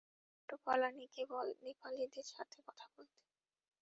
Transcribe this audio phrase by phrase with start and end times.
[0.39, 3.19] Auto পালানিকে বল, নেপালিদের সাথে কথা বলতে।